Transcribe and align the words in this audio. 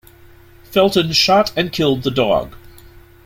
Felton 0.63 1.11
shot 1.11 1.53
and 1.55 1.71
killed 1.71 2.01
the 2.01 2.09
dog. 2.09 2.55